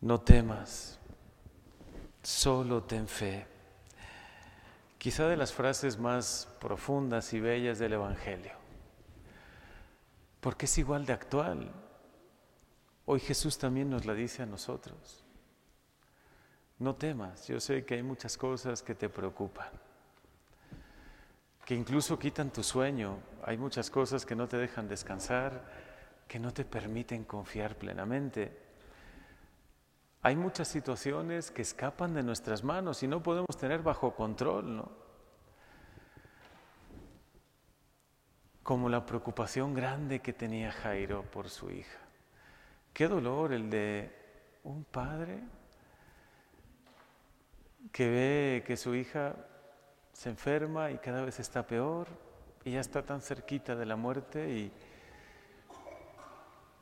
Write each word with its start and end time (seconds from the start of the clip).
No 0.00 0.18
temas, 0.18 0.98
solo 2.22 2.82
ten 2.82 3.06
fe. 3.06 3.46
Quizá 4.96 5.28
de 5.28 5.36
las 5.36 5.52
frases 5.52 5.98
más 5.98 6.48
profundas 6.58 7.32
y 7.34 7.40
bellas 7.40 7.78
del 7.78 7.94
Evangelio, 7.94 8.52
porque 10.40 10.64
es 10.64 10.78
igual 10.78 11.04
de 11.04 11.12
actual. 11.12 11.70
Hoy 13.04 13.20
Jesús 13.20 13.58
también 13.58 13.90
nos 13.90 14.06
la 14.06 14.14
dice 14.14 14.42
a 14.42 14.46
nosotros. 14.46 15.22
No 16.78 16.94
temas, 16.94 17.46
yo 17.46 17.60
sé 17.60 17.84
que 17.84 17.94
hay 17.94 18.02
muchas 18.02 18.38
cosas 18.38 18.82
que 18.82 18.94
te 18.94 19.10
preocupan, 19.10 19.68
que 21.66 21.74
incluso 21.74 22.18
quitan 22.18 22.50
tu 22.50 22.62
sueño, 22.62 23.18
hay 23.44 23.58
muchas 23.58 23.90
cosas 23.90 24.24
que 24.24 24.34
no 24.34 24.48
te 24.48 24.56
dejan 24.56 24.88
descansar, 24.88 25.62
que 26.26 26.38
no 26.38 26.54
te 26.54 26.64
permiten 26.64 27.24
confiar 27.24 27.76
plenamente. 27.76 28.69
Hay 30.22 30.36
muchas 30.36 30.68
situaciones 30.68 31.50
que 31.50 31.62
escapan 31.62 32.12
de 32.12 32.22
nuestras 32.22 32.62
manos 32.62 33.02
y 33.02 33.08
no 33.08 33.22
podemos 33.22 33.56
tener 33.56 33.82
bajo 33.82 34.14
control, 34.14 34.76
¿no? 34.76 34.92
Como 38.62 38.90
la 38.90 39.06
preocupación 39.06 39.72
grande 39.72 40.20
que 40.20 40.34
tenía 40.34 40.72
Jairo 40.72 41.22
por 41.22 41.48
su 41.48 41.70
hija. 41.70 41.98
Qué 42.92 43.08
dolor 43.08 43.54
el 43.54 43.70
de 43.70 44.14
un 44.64 44.84
padre 44.84 45.40
que 47.90 48.10
ve 48.10 48.64
que 48.66 48.76
su 48.76 48.94
hija 48.94 49.34
se 50.12 50.28
enferma 50.28 50.90
y 50.90 50.98
cada 50.98 51.24
vez 51.24 51.40
está 51.40 51.66
peor 51.66 52.08
y 52.62 52.72
ya 52.72 52.80
está 52.80 53.02
tan 53.02 53.22
cerquita 53.22 53.74
de 53.74 53.86
la 53.86 53.96
muerte 53.96 54.50
y 54.50 54.72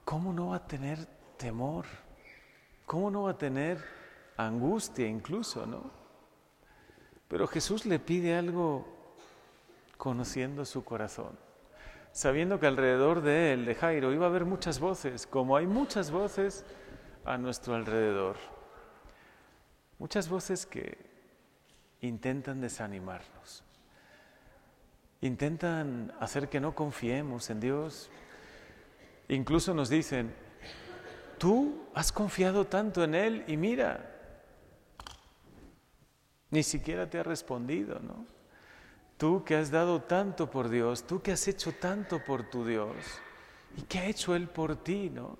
¿cómo 0.04 0.32
no 0.32 0.48
va 0.48 0.56
a 0.56 0.66
tener 0.66 1.06
temor? 1.36 1.86
¿Cómo 2.88 3.10
no 3.10 3.24
va 3.24 3.32
a 3.32 3.38
tener 3.38 3.84
angustia 4.38 5.06
incluso, 5.06 5.66
no? 5.66 5.90
Pero 7.28 7.46
Jesús 7.46 7.84
le 7.84 7.98
pide 7.98 8.34
algo 8.34 8.88
conociendo 9.98 10.64
su 10.64 10.84
corazón, 10.84 11.38
sabiendo 12.12 12.58
que 12.58 12.66
alrededor 12.66 13.20
de 13.20 13.52
él, 13.52 13.66
de 13.66 13.74
Jairo, 13.74 14.14
iba 14.14 14.24
a 14.24 14.30
haber 14.30 14.46
muchas 14.46 14.80
voces, 14.80 15.26
como 15.26 15.54
hay 15.54 15.66
muchas 15.66 16.10
voces 16.10 16.64
a 17.26 17.36
nuestro 17.36 17.74
alrededor. 17.74 18.36
Muchas 19.98 20.30
voces 20.30 20.64
que 20.64 20.96
intentan 22.00 22.62
desanimarnos, 22.62 23.64
intentan 25.20 26.14
hacer 26.20 26.48
que 26.48 26.58
no 26.58 26.74
confiemos 26.74 27.50
en 27.50 27.60
Dios, 27.60 28.08
incluso 29.28 29.74
nos 29.74 29.90
dicen, 29.90 30.47
Tú 31.38 31.88
has 31.94 32.10
confiado 32.10 32.66
tanto 32.66 33.04
en 33.04 33.14
Él 33.14 33.44
y 33.46 33.56
mira, 33.56 34.14
ni 36.50 36.62
siquiera 36.62 37.08
te 37.08 37.18
ha 37.18 37.22
respondido, 37.22 38.00
¿no? 38.00 38.26
Tú 39.16 39.44
que 39.44 39.56
has 39.56 39.70
dado 39.70 40.02
tanto 40.02 40.50
por 40.50 40.68
Dios, 40.68 41.04
tú 41.04 41.22
que 41.22 41.32
has 41.32 41.46
hecho 41.48 41.72
tanto 41.72 42.22
por 42.24 42.50
tu 42.50 42.64
Dios, 42.64 42.96
¿y 43.76 43.82
qué 43.82 44.00
ha 44.00 44.06
hecho 44.06 44.34
Él 44.34 44.48
por 44.48 44.76
ti, 44.76 45.10
no? 45.10 45.38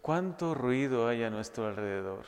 ¿Cuánto 0.00 0.54
ruido 0.54 1.08
hay 1.08 1.22
a 1.22 1.30
nuestro 1.30 1.66
alrededor? 1.66 2.24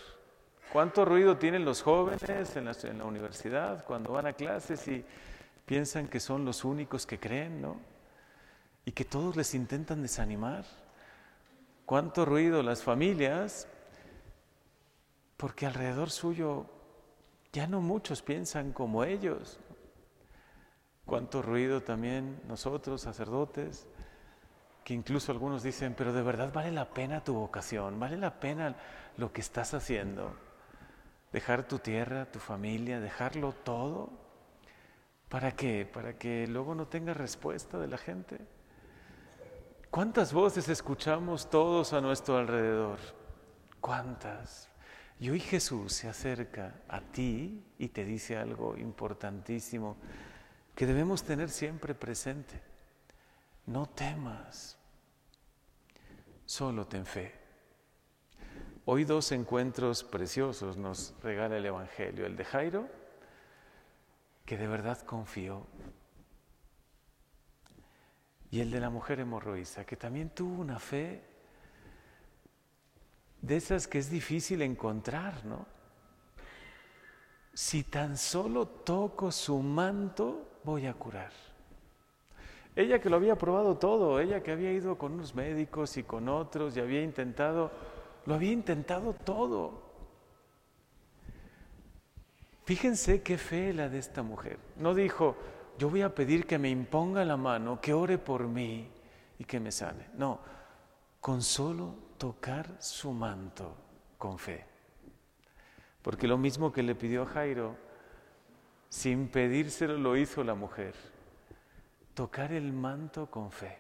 ¿Cuánto 0.72 1.04
ruido 1.04 1.36
tienen 1.36 1.64
los 1.64 1.82
jóvenes 1.82 2.56
en 2.56 2.64
la, 2.64 2.76
en 2.82 2.98
la 2.98 3.04
universidad 3.04 3.84
cuando 3.84 4.12
van 4.12 4.26
a 4.26 4.32
clases 4.32 4.86
y 4.88 5.04
piensan 5.66 6.08
que 6.08 6.20
son 6.20 6.44
los 6.44 6.64
únicos 6.64 7.06
que 7.06 7.18
creen, 7.18 7.60
¿no? 7.60 7.76
Y 8.84 8.92
que 8.92 9.04
todos 9.04 9.36
les 9.36 9.54
intentan 9.54 10.02
desanimar 10.02 10.64
cuánto 11.86 12.24
ruido 12.24 12.62
las 12.62 12.82
familias, 12.82 13.68
porque 15.36 15.66
alrededor 15.66 16.10
suyo 16.10 16.66
ya 17.52 17.66
no 17.66 17.80
muchos 17.80 18.22
piensan 18.22 18.72
como 18.72 19.04
ellos. 19.04 19.60
Cuánto 21.04 21.42
ruido 21.42 21.82
también 21.82 22.40
nosotros, 22.48 23.02
sacerdotes, 23.02 23.86
que 24.84 24.94
incluso 24.94 25.32
algunos 25.32 25.62
dicen, 25.62 25.94
pero 25.96 26.12
de 26.12 26.22
verdad 26.22 26.52
vale 26.52 26.72
la 26.72 26.90
pena 26.90 27.22
tu 27.22 27.34
vocación, 27.34 27.98
vale 28.00 28.16
la 28.16 28.40
pena 28.40 28.76
lo 29.16 29.32
que 29.32 29.40
estás 29.40 29.74
haciendo. 29.74 30.34
Dejar 31.32 31.66
tu 31.66 31.78
tierra, 31.78 32.26
tu 32.26 32.38
familia, 32.38 33.00
dejarlo 33.00 33.52
todo. 33.52 34.10
¿Para 35.28 35.52
qué? 35.52 35.84
Para 35.84 36.16
que 36.16 36.46
luego 36.46 36.74
no 36.74 36.86
tengas 36.86 37.16
respuesta 37.16 37.78
de 37.78 37.88
la 37.88 37.98
gente. 37.98 38.38
¿Cuántas 39.94 40.32
voces 40.32 40.68
escuchamos 40.68 41.48
todos 41.48 41.92
a 41.92 42.00
nuestro 42.00 42.36
alrededor? 42.36 42.98
¿Cuántas? 43.80 44.68
Y 45.20 45.30
hoy 45.30 45.38
Jesús 45.38 45.92
se 45.92 46.08
acerca 46.08 46.80
a 46.88 47.00
ti 47.00 47.64
y 47.78 47.86
te 47.90 48.04
dice 48.04 48.36
algo 48.36 48.76
importantísimo 48.76 49.96
que 50.74 50.86
debemos 50.86 51.22
tener 51.22 51.48
siempre 51.48 51.94
presente. 51.94 52.60
No 53.66 53.86
temas, 53.86 54.76
solo 56.44 56.88
ten 56.88 57.06
fe. 57.06 57.32
Hoy 58.86 59.04
dos 59.04 59.30
encuentros 59.30 60.02
preciosos 60.02 60.76
nos 60.76 61.14
regala 61.22 61.56
el 61.56 61.66
Evangelio. 61.66 62.26
El 62.26 62.34
de 62.36 62.44
Jairo, 62.44 62.88
que 64.44 64.56
de 64.56 64.66
verdad 64.66 64.98
confió 65.02 65.64
y 68.54 68.60
el 68.60 68.70
de 68.70 68.78
la 68.78 68.88
mujer 68.88 69.18
hemorroísa, 69.18 69.84
que 69.84 69.96
también 69.96 70.30
tuvo 70.30 70.62
una 70.62 70.78
fe 70.78 71.24
de 73.42 73.56
esas 73.56 73.88
que 73.88 73.98
es 73.98 74.08
difícil 74.08 74.62
encontrar, 74.62 75.44
¿no? 75.44 75.66
Si 77.52 77.82
tan 77.82 78.16
solo 78.16 78.68
toco 78.68 79.32
su 79.32 79.58
manto, 79.58 80.60
voy 80.62 80.86
a 80.86 80.94
curar. 80.94 81.32
Ella 82.76 83.00
que 83.00 83.10
lo 83.10 83.16
había 83.16 83.36
probado 83.36 83.76
todo, 83.76 84.20
ella 84.20 84.40
que 84.40 84.52
había 84.52 84.70
ido 84.70 84.96
con 84.98 85.14
unos 85.14 85.34
médicos 85.34 85.96
y 85.96 86.04
con 86.04 86.28
otros 86.28 86.76
y 86.76 86.80
había 86.80 87.02
intentado, 87.02 87.72
lo 88.24 88.34
había 88.34 88.52
intentado 88.52 89.14
todo. 89.14 89.82
Fíjense 92.66 93.20
qué 93.20 93.36
fe 93.36 93.74
la 93.74 93.88
de 93.88 93.98
esta 93.98 94.22
mujer. 94.22 94.60
No 94.76 94.94
dijo, 94.94 95.36
yo 95.78 95.90
voy 95.90 96.02
a 96.02 96.14
pedir 96.14 96.46
que 96.46 96.58
me 96.58 96.70
imponga 96.70 97.24
la 97.24 97.36
mano, 97.36 97.80
que 97.80 97.92
ore 97.92 98.18
por 98.18 98.46
mí 98.46 98.88
y 99.38 99.44
que 99.44 99.60
me 99.60 99.72
sane. 99.72 100.08
No, 100.14 100.38
con 101.20 101.42
solo 101.42 101.94
tocar 102.18 102.76
su 102.78 103.12
manto 103.12 103.74
con 104.18 104.38
fe. 104.38 104.66
Porque 106.02 106.28
lo 106.28 106.38
mismo 106.38 106.72
que 106.72 106.82
le 106.82 106.94
pidió 106.94 107.22
a 107.22 107.26
Jairo, 107.26 107.76
sin 108.88 109.28
pedírselo 109.28 109.96
lo 109.98 110.16
hizo 110.16 110.44
la 110.44 110.54
mujer. 110.54 110.94
Tocar 112.14 112.52
el 112.52 112.72
manto 112.72 113.30
con 113.30 113.50
fe. 113.50 113.78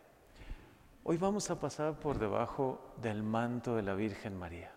Hoy 1.04 1.18
vamos 1.18 1.50
a 1.50 1.60
pasar 1.60 2.00
por 2.00 2.18
debajo 2.18 2.94
del 3.00 3.22
manto 3.22 3.76
de 3.76 3.82
la 3.82 3.94
Virgen 3.94 4.36
María. 4.36 4.72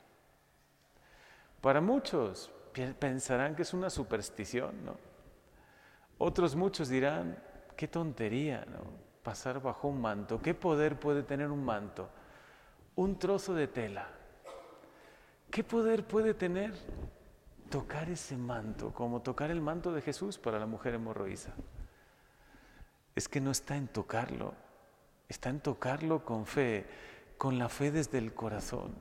Para 1.61 1.81
muchos 1.81 2.51
pensarán 2.99 3.55
que 3.55 3.63
es 3.63 3.73
una 3.73 3.89
superstición, 3.89 4.85
¿no? 4.85 5.06
Otros 6.17 6.55
muchos 6.55 6.89
dirán, 6.89 7.37
qué 7.75 7.87
tontería, 7.87 8.65
¿no? 8.65 8.79
Pasar 9.21 9.61
bajo 9.61 9.87
un 9.87 10.01
manto. 10.01 10.41
¿Qué 10.41 10.53
poder 10.53 10.99
puede 10.99 11.21
tener 11.21 11.51
un 11.51 11.63
manto? 11.63 12.09
Un 12.95 13.19
trozo 13.19 13.53
de 13.53 13.67
tela. 13.67 14.07
¿Qué 15.51 15.63
poder 15.63 16.05
puede 16.05 16.33
tener 16.33 16.73
tocar 17.69 18.09
ese 18.09 18.35
manto, 18.35 18.93
como 18.93 19.21
tocar 19.21 19.51
el 19.51 19.61
manto 19.61 19.91
de 19.91 20.01
Jesús 20.01 20.37
para 20.37 20.59
la 20.59 20.65
mujer 20.65 20.95
hemorroísa? 20.95 21.53
Es 23.15 23.29
que 23.29 23.39
no 23.39 23.51
está 23.51 23.75
en 23.75 23.87
tocarlo, 23.87 24.53
está 25.29 25.49
en 25.49 25.59
tocarlo 25.59 26.25
con 26.25 26.45
fe, 26.45 26.85
con 27.37 27.59
la 27.59 27.69
fe 27.69 27.91
desde 27.91 28.17
el 28.17 28.33
corazón. 28.33 28.95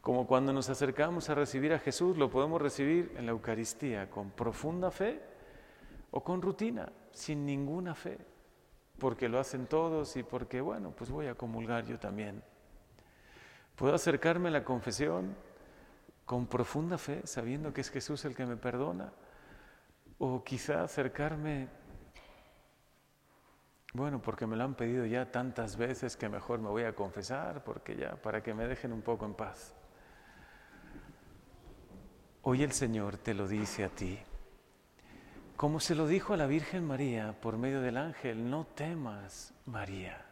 Como 0.00 0.26
cuando 0.26 0.52
nos 0.52 0.68
acercamos 0.68 1.28
a 1.28 1.34
recibir 1.34 1.72
a 1.72 1.80
Jesús, 1.80 2.16
lo 2.16 2.30
podemos 2.30 2.62
recibir 2.62 3.12
en 3.16 3.26
la 3.26 3.32
Eucaristía, 3.32 4.08
con 4.10 4.30
profunda 4.30 4.92
fe 4.92 5.35
o 6.16 6.24
con 6.24 6.40
rutina, 6.40 6.90
sin 7.12 7.44
ninguna 7.44 7.94
fe, 7.94 8.16
porque 8.98 9.28
lo 9.28 9.38
hacen 9.38 9.66
todos 9.66 10.16
y 10.16 10.22
porque, 10.22 10.62
bueno, 10.62 10.90
pues 10.96 11.10
voy 11.10 11.26
a 11.26 11.34
comulgar 11.34 11.84
yo 11.84 11.98
también. 11.98 12.42
Puedo 13.74 13.94
acercarme 13.94 14.48
a 14.48 14.52
la 14.52 14.64
confesión 14.64 15.36
con 16.24 16.46
profunda 16.46 16.96
fe, 16.96 17.20
sabiendo 17.26 17.74
que 17.74 17.82
es 17.82 17.90
Jesús 17.90 18.24
el 18.24 18.34
que 18.34 18.46
me 18.46 18.56
perdona, 18.56 19.12
o 20.16 20.42
quizá 20.42 20.84
acercarme, 20.84 21.68
bueno, 23.92 24.22
porque 24.22 24.46
me 24.46 24.56
lo 24.56 24.64
han 24.64 24.74
pedido 24.74 25.04
ya 25.04 25.30
tantas 25.30 25.76
veces 25.76 26.16
que 26.16 26.30
mejor 26.30 26.60
me 26.60 26.70
voy 26.70 26.84
a 26.84 26.94
confesar, 26.94 27.62
porque 27.62 27.94
ya, 27.94 28.16
para 28.16 28.42
que 28.42 28.54
me 28.54 28.66
dejen 28.66 28.94
un 28.94 29.02
poco 29.02 29.26
en 29.26 29.34
paz. 29.34 29.74
Hoy 32.40 32.62
el 32.62 32.72
Señor 32.72 33.18
te 33.18 33.34
lo 33.34 33.46
dice 33.46 33.84
a 33.84 33.90
ti. 33.90 34.18
Como 35.56 35.80
se 35.80 35.94
lo 35.94 36.06
dijo 36.06 36.34
a 36.34 36.36
la 36.36 36.46
Virgen 36.46 36.86
María 36.86 37.34
por 37.40 37.56
medio 37.56 37.80
del 37.80 37.96
ángel, 37.96 38.50
no 38.50 38.66
temas, 38.66 39.54
María. 39.64 40.22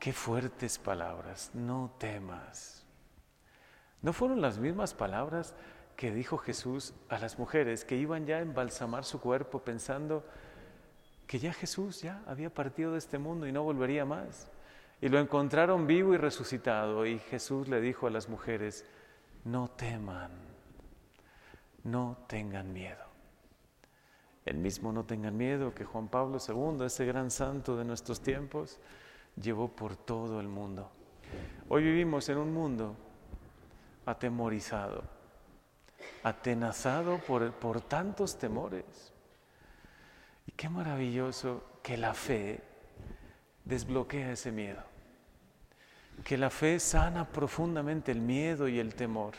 Qué 0.00 0.12
fuertes 0.12 0.76
palabras, 0.78 1.52
no 1.54 1.94
temas. 1.98 2.84
¿No 4.02 4.12
fueron 4.12 4.40
las 4.40 4.58
mismas 4.58 4.92
palabras 4.92 5.54
que 5.94 6.10
dijo 6.10 6.36
Jesús 6.38 6.94
a 7.08 7.20
las 7.20 7.38
mujeres 7.38 7.84
que 7.84 7.94
iban 7.94 8.26
ya 8.26 8.38
a 8.38 8.40
embalsamar 8.40 9.04
su 9.04 9.20
cuerpo 9.20 9.60
pensando 9.60 10.24
que 11.28 11.38
ya 11.38 11.52
Jesús 11.52 12.02
ya 12.02 12.22
había 12.26 12.50
partido 12.50 12.92
de 12.92 12.98
este 12.98 13.18
mundo 13.18 13.46
y 13.46 13.52
no 13.52 13.62
volvería 13.62 14.04
más? 14.04 14.50
Y 15.00 15.08
lo 15.10 15.20
encontraron 15.20 15.86
vivo 15.86 16.12
y 16.12 16.16
resucitado 16.16 17.06
y 17.06 17.20
Jesús 17.20 17.68
le 17.68 17.80
dijo 17.80 18.08
a 18.08 18.10
las 18.10 18.28
mujeres, 18.28 18.84
no 19.44 19.68
teman, 19.68 20.32
no 21.84 22.18
tengan 22.26 22.72
miedo. 22.72 23.07
El 24.48 24.56
mismo 24.56 24.92
no 24.92 25.04
tengan 25.04 25.36
miedo 25.36 25.74
que 25.74 25.84
Juan 25.84 26.08
Pablo 26.08 26.38
II, 26.38 26.86
ese 26.86 27.04
gran 27.04 27.30
santo 27.30 27.76
de 27.76 27.84
nuestros 27.84 28.22
tiempos, 28.22 28.78
llevó 29.36 29.68
por 29.68 29.94
todo 29.94 30.40
el 30.40 30.48
mundo. 30.48 30.90
Hoy 31.68 31.82
vivimos 31.82 32.30
en 32.30 32.38
un 32.38 32.54
mundo 32.54 32.96
atemorizado, 34.06 35.04
atenazado 36.22 37.18
por, 37.18 37.52
por 37.52 37.82
tantos 37.82 38.38
temores. 38.38 39.12
Y 40.46 40.52
qué 40.52 40.70
maravilloso 40.70 41.62
que 41.82 41.98
la 41.98 42.14
fe 42.14 42.62
desbloquea 43.66 44.32
ese 44.32 44.50
miedo, 44.50 44.82
que 46.24 46.38
la 46.38 46.48
fe 46.48 46.80
sana 46.80 47.28
profundamente 47.28 48.12
el 48.12 48.22
miedo 48.22 48.66
y 48.66 48.78
el 48.78 48.94
temor. 48.94 49.34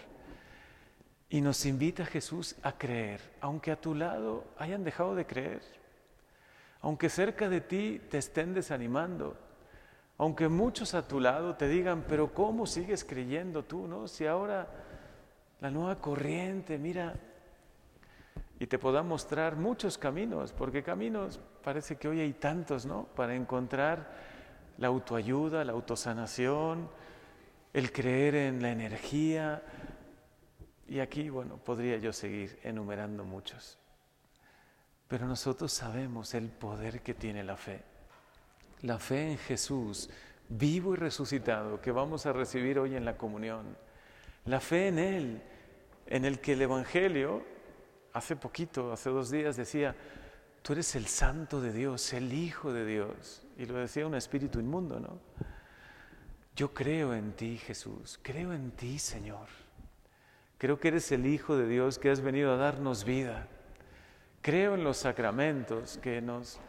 Y 1.30 1.42
nos 1.42 1.66
invita 1.66 2.06
Jesús 2.06 2.56
a 2.64 2.72
creer, 2.72 3.22
aunque 3.40 3.72
a 3.72 3.80
tu 3.80 3.94
lado 3.94 4.46
hayan 4.58 4.84
dejado 4.84 5.14
de 5.14 5.28
creer, 5.28 5.62
aunque 6.82 7.10
cerca 7.10 7.50
de 7.50 7.62
ti 7.62 8.02
te 8.10 8.18
estén 8.18 8.54
desanimando, 8.54 9.38
aunque 10.18 10.48
muchos 10.48 10.96
a 10.96 11.08
tu 11.08 11.20
lado 11.20 11.56
te 11.56 11.68
digan, 11.68 12.04
pero 12.08 12.34
¿cómo 12.34 12.66
sigues 12.66 13.04
creyendo 13.04 13.64
tú, 13.64 13.88
no? 13.88 14.08
Si 14.08 14.26
ahora 14.26 14.68
la 15.62 15.70
nueva 15.70 16.02
corriente, 16.02 16.78
mira, 16.78 17.14
y 18.60 18.68
te 18.68 18.80
pueda 18.80 19.04
mostrar 19.04 19.56
muchos 19.56 19.98
caminos, 19.98 20.52
porque 20.52 20.84
caminos 20.84 21.40
parece 21.64 21.96
que 21.96 22.08
hoy 22.08 22.20
hay 22.20 22.34
tantos, 22.34 22.86
¿no? 22.86 23.06
Para 23.16 23.36
encontrar 23.36 24.12
la 24.78 24.88
autoayuda, 24.88 25.64
la 25.64 25.74
autosanación, 25.74 26.90
el 27.72 27.92
creer 27.92 28.36
en 28.36 28.62
la 28.62 28.72
energía, 28.72 29.62
y 30.90 31.00
aquí, 31.00 31.30
bueno, 31.30 31.58
podría 31.58 31.98
yo 31.98 32.12
seguir 32.12 32.60
enumerando 32.64 33.24
muchos. 33.24 33.78
Pero 35.08 35.28
nosotros 35.28 35.72
sabemos 35.72 36.34
el 36.34 36.50
poder 36.50 37.02
que 37.02 37.14
tiene 37.14 37.44
la 37.44 37.58
fe. 37.58 37.84
La 38.82 38.98
fe 38.98 39.32
en 39.32 39.38
Jesús, 39.38 40.10
vivo 40.48 40.94
y 40.94 40.98
resucitado, 40.98 41.80
que 41.80 41.92
vamos 41.92 42.26
a 42.26 42.34
recibir 42.34 42.80
hoy 42.80 42.96
en 42.96 43.06
la 43.06 43.18
comunión. 43.18 43.78
La 44.46 44.60
fe 44.60 44.88
en 44.88 44.98
Él, 44.98 45.42
en 46.08 46.26
el 46.26 46.40
que 46.40 46.54
el 46.54 46.62
Evangelio, 46.64 47.44
hace 48.14 48.36
poquito, 48.36 48.92
hace 48.92 49.12
dos 49.12 49.30
días, 49.30 49.58
decía, 49.58 49.96
tú 50.64 50.74
eres 50.74 50.96
el 50.96 51.06
santo 51.06 51.62
de 51.62 51.72
Dios, 51.72 52.14
el 52.14 52.34
Hijo 52.34 52.74
de 52.74 52.86
Dios. 52.86 53.44
Y 53.58 53.66
lo 53.68 53.76
decía 53.76 54.08
un 54.08 54.16
espíritu 54.16 54.60
inmundo, 54.60 55.00
¿no? 55.00 55.20
Yo 56.56 56.74
creo 56.74 57.14
en 57.14 57.34
ti, 57.34 57.58
Jesús, 57.58 58.20
creo 58.24 58.54
en 58.54 58.72
ti, 58.72 58.98
Señor. 58.98 59.69
Creo 60.60 60.78
que 60.78 60.90
eres 60.90 61.10
el 61.14 61.26
Hijo 61.26 61.56
de 61.56 61.66
Dios 61.66 61.98
que 61.98 62.12
has 62.12 62.20
venido 62.20 62.52
a 62.52 62.58
darnos 62.58 63.06
vida. 63.06 63.48
Creo 64.42 64.76
en 64.76 64.84
los 64.84 64.98
sacramentos 64.98 65.98
que 66.00 66.22
nos, 66.22 66.60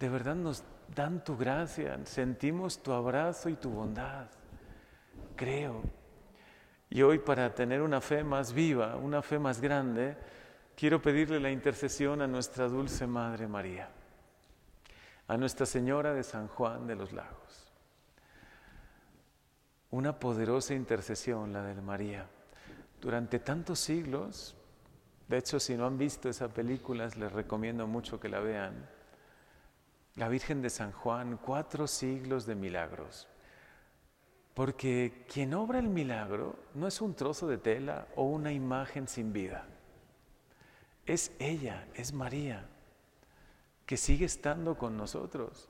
de 0.00 0.08
verdad 0.08 0.34
nos 0.34 0.64
dan 0.92 1.22
tu 1.22 1.36
gracia. 1.36 2.00
Sentimos 2.04 2.82
tu 2.82 2.92
abrazo 2.92 3.48
y 3.48 3.54
tu 3.54 3.70
bondad. 3.70 4.26
Creo. 5.36 5.82
Y 6.90 7.02
hoy 7.02 7.20
para 7.20 7.54
tener 7.54 7.80
una 7.80 8.00
fe 8.00 8.24
más 8.24 8.52
viva, 8.52 8.96
una 8.96 9.22
fe 9.22 9.38
más 9.38 9.60
grande, 9.60 10.16
quiero 10.74 11.00
pedirle 11.00 11.38
la 11.38 11.52
intercesión 11.52 12.22
a 12.22 12.26
nuestra 12.26 12.66
dulce 12.66 13.06
Madre 13.06 13.46
María, 13.46 13.88
a 15.28 15.36
Nuestra 15.36 15.64
Señora 15.64 16.12
de 16.12 16.24
San 16.24 16.48
Juan 16.48 16.88
de 16.88 16.96
los 16.96 17.12
Lagos. 17.12 17.72
Una 19.92 20.18
poderosa 20.18 20.74
intercesión, 20.74 21.52
la 21.52 21.62
de 21.62 21.80
María 21.80 22.26
durante 23.02 23.40
tantos 23.40 23.80
siglos, 23.80 24.54
de 25.26 25.36
hecho 25.36 25.58
si 25.58 25.76
no 25.76 25.86
han 25.86 25.98
visto 25.98 26.28
esa 26.28 26.48
película 26.48 27.08
les 27.18 27.32
recomiendo 27.32 27.88
mucho 27.88 28.20
que 28.20 28.28
la 28.28 28.38
vean, 28.38 28.88
la 30.14 30.28
Virgen 30.28 30.62
de 30.62 30.70
San 30.70 30.92
Juan, 30.92 31.36
cuatro 31.36 31.88
siglos 31.88 32.46
de 32.46 32.54
milagros. 32.54 33.26
Porque 34.54 35.24
quien 35.32 35.52
obra 35.54 35.80
el 35.80 35.88
milagro 35.88 36.56
no 36.74 36.86
es 36.86 37.00
un 37.00 37.14
trozo 37.14 37.48
de 37.48 37.58
tela 37.58 38.06
o 38.14 38.24
una 38.24 38.52
imagen 38.52 39.08
sin 39.08 39.32
vida. 39.32 39.66
Es 41.04 41.32
ella, 41.40 41.88
es 41.94 42.12
María, 42.12 42.68
que 43.84 43.96
sigue 43.96 44.26
estando 44.26 44.78
con 44.78 44.96
nosotros. 44.96 45.68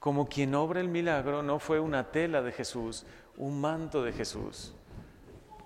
Como 0.00 0.26
quien 0.26 0.54
obra 0.56 0.80
el 0.80 0.88
milagro 0.88 1.42
no 1.44 1.60
fue 1.60 1.78
una 1.78 2.10
tela 2.10 2.42
de 2.42 2.50
Jesús, 2.50 3.06
un 3.36 3.60
manto 3.60 4.02
de 4.02 4.12
Jesús, 4.12 4.74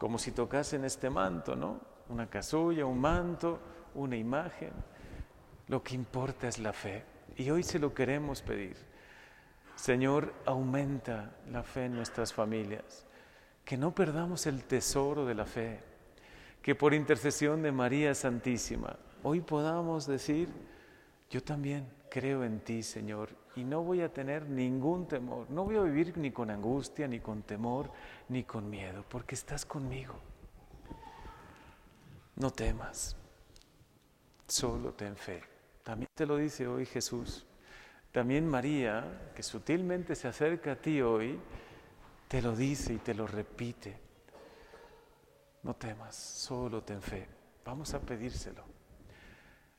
como 0.01 0.17
si 0.17 0.33
tocasen 0.33 0.87
este 0.87 1.11
manto, 1.11 1.55
¿no? 1.55 1.79
Una 2.09 2.27
casulla, 2.27 2.87
un 2.87 2.99
manto, 2.99 3.61
una 3.95 4.17
imagen. 4.17 4.73
Lo 5.69 5.83
que 5.83 5.95
importa 5.95 6.49
es 6.49 6.59
la 6.59 6.73
fe. 6.73 7.05
Y 7.37 7.51
hoy 7.51 7.63
se 7.63 7.79
lo 7.79 7.93
queremos 7.93 8.41
pedir. 8.41 8.79
Señor, 9.75 10.33
aumenta 10.47 11.33
la 11.51 11.63
fe 11.63 11.85
en 11.85 11.97
nuestras 11.97 12.33
familias. 12.33 13.05
Que 13.63 13.77
no 13.77 13.95
perdamos 13.95 14.47
el 14.47 14.65
tesoro 14.65 15.27
de 15.27 15.35
la 15.35 15.45
fe. 15.45 15.81
Que 16.63 16.75
por 16.75 16.95
intercesión 16.95 17.61
de 17.61 17.71
María 17.71 18.15
Santísima, 18.15 18.97
hoy 19.23 19.43
podamos 19.43 20.07
decir, 20.07 20.49
yo 21.29 21.43
también 21.43 21.87
creo 22.09 22.43
en 22.43 22.61
ti, 22.61 22.83
Señor, 22.83 23.29
y 23.57 23.65
no 23.65 23.83
voy 23.83 24.03
a 24.03 24.13
tener 24.13 24.49
ningún 24.49 25.07
temor. 25.07 25.51
No 25.51 25.65
voy 25.65 25.77
a 25.77 25.83
vivir 25.83 26.17
ni 26.17 26.31
con 26.31 26.51
angustia, 26.51 27.09
ni 27.09 27.21
con 27.21 27.43
temor, 27.43 27.91
ni 28.29 28.45
con 28.45 28.69
miedo, 28.69 29.05
porque 29.09 29.35
estás 29.35 29.65
conmigo. 29.65 30.15
No 32.37 32.51
temas, 32.51 33.17
solo 34.47 34.93
ten 34.93 35.17
fe. 35.17 35.43
También 35.83 36.09
te 36.15 36.27
lo 36.27 36.37
dice 36.37 36.67
hoy 36.67 36.87
Jesús. 36.87 37.47
También 38.13 38.49
María, 38.49 39.31
que 39.35 39.43
sutilmente 39.43 40.15
se 40.15 40.29
acerca 40.29 40.73
a 40.73 40.77
ti 40.77 41.01
hoy, 41.01 41.39
te 42.29 42.43
lo 42.43 42.57
dice 42.57 42.95
y 42.95 42.99
te 42.99 43.15
lo 43.15 43.27
repite. 43.27 43.99
No 45.63 45.75
temas, 45.75 46.17
solo 46.17 46.83
ten 46.83 47.03
fe. 47.03 47.29
Vamos 47.65 47.93
a 47.95 48.01
pedírselo 48.01 48.81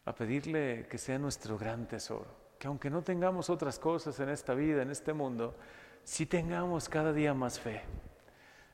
a 0.05 0.15
pedirle 0.15 0.87
que 0.89 0.97
sea 0.97 1.19
nuestro 1.19 1.57
gran 1.57 1.87
tesoro, 1.87 2.27
que 2.61 2.67
aunque 2.67 2.91
no 2.91 3.01
tengamos 3.01 3.49
otras 3.49 3.79
cosas 3.79 4.19
en 4.19 4.29
esta 4.29 4.53
vida, 4.53 4.83
en 4.83 4.91
este 4.91 5.13
mundo, 5.13 5.55
sí 6.03 6.27
tengamos 6.27 6.89
cada 6.89 7.11
día 7.11 7.33
más 7.33 7.59
fe. 7.59 7.81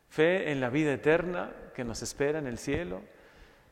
Fe 0.10 0.52
en 0.52 0.60
la 0.60 0.70
vida 0.70 0.92
eterna 0.92 1.54
que 1.74 1.86
nos 1.86 2.02
espera 2.02 2.38
en 2.40 2.48
el 2.48 2.58
cielo, 2.58 3.02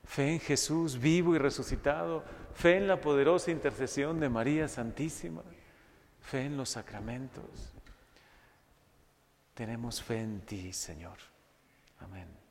fe 0.06 0.32
en 0.32 0.40
Jesús 0.40 1.02
vivo 1.02 1.36
y 1.36 1.38
resucitado, 1.38 2.24
fe 2.54 2.78
en 2.78 2.88
la 2.88 3.02
poderosa 3.02 3.52
intercesión 3.52 4.22
de 4.22 4.30
María 4.30 4.70
Santísima, 4.70 5.44
fe 6.22 6.46
en 6.46 6.56
los 6.56 6.70
sacramentos. 6.70 7.74
Tenemos 9.54 10.02
fe 10.02 10.22
en 10.22 10.40
ti, 10.46 10.72
Señor. 10.72 11.18
Amén. 12.00 12.45